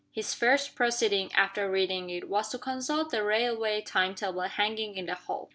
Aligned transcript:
His 0.11 0.33
first 0.33 0.73
proceeding, 0.73 1.31
after 1.33 1.69
reading 1.69 2.09
it, 2.09 2.27
was 2.27 2.49
to 2.49 2.57
consult 2.57 3.11
the 3.11 3.21
railway 3.23 3.81
time 3.83 4.15
table 4.15 4.41
hanging 4.41 4.95
in 4.97 5.05
the 5.05 5.13
hall. 5.13 5.49